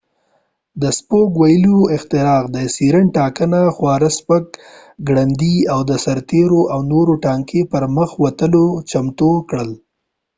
د 0.81 0.83
سپوک 0.97 1.29
ویلونو 1.41 1.81
اختراع 1.95 2.41
د 2.53 2.55
اسيرين 2.67 3.07
ټانګه 3.15 3.63
خورا 3.75 4.09
سپک 4.19 4.45
ګړندي 5.07 5.55
او 5.73 5.79
د 5.89 5.91
سرتیرو 6.05 6.61
او 6.73 6.79
نورو 6.91 7.13
ټانګي 7.25 7.61
پرمخ 7.71 8.09
وتلو 8.23 8.65
ته 8.77 8.83
چمتو 8.89 9.31
کړل 9.49 9.71